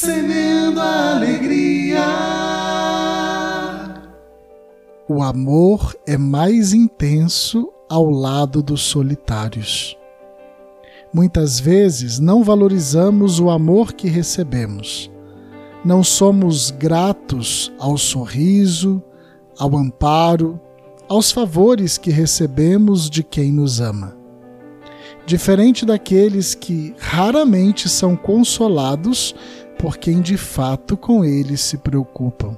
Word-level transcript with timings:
semeando 0.00 0.80
a 0.80 1.16
alegria. 1.16 2.06
O 5.06 5.22
amor 5.22 5.94
é 6.06 6.16
mais 6.16 6.72
intenso 6.72 7.70
ao 7.86 8.08
lado 8.08 8.62
dos 8.62 8.80
solitários. 8.80 9.94
Muitas 11.12 11.60
vezes 11.60 12.18
não 12.18 12.42
valorizamos 12.42 13.38
o 13.40 13.50
amor 13.50 13.92
que 13.92 14.08
recebemos. 14.08 15.10
Não 15.84 16.02
somos 16.02 16.70
gratos 16.70 17.70
ao 17.78 17.98
sorriso, 17.98 19.02
ao 19.58 19.76
amparo, 19.76 20.58
aos 21.10 21.30
favores 21.30 21.98
que 21.98 22.10
recebemos 22.10 23.10
de 23.10 23.22
quem 23.22 23.52
nos 23.52 23.82
ama. 23.82 24.16
Diferente 25.26 25.84
daqueles 25.84 26.54
que 26.54 26.94
raramente 26.98 27.88
são 27.88 28.16
consolados 28.16 29.34
por 29.80 29.96
quem 29.96 30.20
de 30.20 30.36
fato 30.36 30.94
com 30.94 31.24
eles 31.24 31.62
se 31.62 31.78
preocupam. 31.78 32.56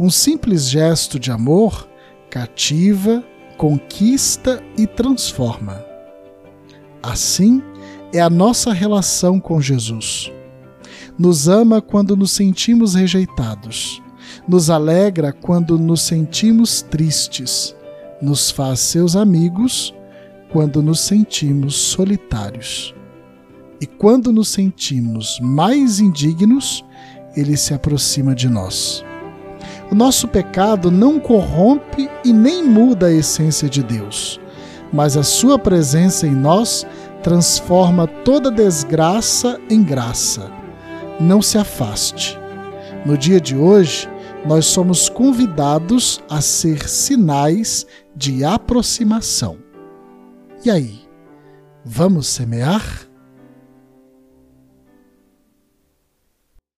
Um 0.00 0.10
simples 0.10 0.68
gesto 0.70 1.18
de 1.18 1.30
amor 1.30 1.86
cativa, 2.30 3.22
conquista 3.58 4.62
e 4.76 4.86
transforma. 4.86 5.84
Assim 7.02 7.62
é 8.12 8.20
a 8.20 8.30
nossa 8.30 8.72
relação 8.72 9.38
com 9.38 9.60
Jesus. 9.60 10.32
Nos 11.18 11.46
ama 11.46 11.82
quando 11.82 12.16
nos 12.16 12.32
sentimos 12.32 12.94
rejeitados, 12.94 14.02
nos 14.48 14.70
alegra 14.70 15.30
quando 15.30 15.78
nos 15.78 16.00
sentimos 16.02 16.80
tristes, 16.80 17.76
nos 18.20 18.50
faz 18.50 18.80
seus 18.80 19.14
amigos 19.14 19.94
quando 20.50 20.82
nos 20.82 21.00
sentimos 21.00 21.74
solitários. 21.74 22.94
E 23.84 23.86
quando 23.86 24.32
nos 24.32 24.48
sentimos 24.48 25.38
mais 25.42 26.00
indignos, 26.00 26.82
ele 27.36 27.54
se 27.54 27.74
aproxima 27.74 28.34
de 28.34 28.48
nós. 28.48 29.04
O 29.92 29.94
nosso 29.94 30.26
pecado 30.26 30.90
não 30.90 31.20
corrompe 31.20 32.08
e 32.24 32.32
nem 32.32 32.64
muda 32.64 33.08
a 33.08 33.12
essência 33.12 33.68
de 33.68 33.82
Deus 33.82 34.40
mas 34.94 35.16
a 35.16 35.24
Sua 35.24 35.58
presença 35.58 36.24
em 36.24 36.30
nós 36.34 36.86
transforma 37.20 38.06
toda 38.06 38.48
desgraça 38.48 39.58
em 39.68 39.82
graça. 39.82 40.48
Não 41.20 41.42
se 41.42 41.58
afaste. 41.58 42.38
No 43.04 43.18
dia 43.18 43.40
de 43.40 43.56
hoje, 43.56 44.08
nós 44.46 44.66
somos 44.66 45.08
convidados 45.08 46.22
a 46.30 46.40
ser 46.40 46.88
sinais 46.88 47.84
de 48.14 48.44
aproximação. 48.44 49.58
E 50.64 50.70
aí, 50.70 51.00
vamos 51.84 52.28
semear? 52.28 52.84